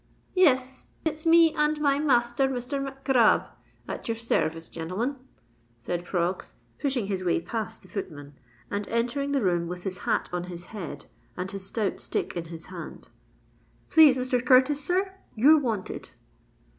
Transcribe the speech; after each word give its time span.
"Yes—it's 0.33 1.27
me 1.27 1.53
and 1.53 1.79
my 1.79 1.99
master, 1.99 2.47
Mr. 2.47 2.81
Mac 2.81 3.03
Grab, 3.05 3.45
at 3.87 4.07
your 4.07 4.15
service, 4.15 4.67
gen'lemen," 4.67 5.17
said 5.77 6.05
Proggs, 6.05 6.55
pushing 6.79 7.05
his 7.05 7.23
way 7.23 7.39
past 7.39 7.83
the 7.83 7.87
footman, 7.87 8.33
and 8.71 8.87
entering 8.87 9.31
the 9.31 9.41
room 9.41 9.67
with 9.67 9.83
his 9.83 9.99
hat 9.99 10.27
on 10.33 10.45
his 10.45 10.65
head 10.73 11.05
and 11.37 11.51
his 11.51 11.67
stout 11.67 11.99
stick 11.99 12.35
in 12.35 12.45
his 12.45 12.65
hand. 12.65 13.09
"Please, 13.91 14.17
Mr. 14.17 14.43
Curtis, 14.43 14.83
sir—you're 14.83 15.59
wanted." 15.59 16.09